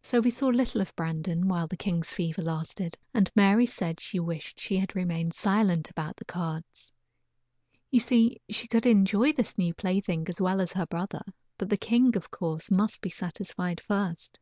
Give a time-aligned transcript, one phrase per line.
[0.00, 4.18] So we saw little of Brandon while the king's fever lasted, and Mary said she
[4.18, 6.90] wished she had remained silent about the cards.
[7.90, 11.20] You see, she could enjoy this new plaything as well as her brother;
[11.58, 14.40] but the king, of course, must be satisfied first.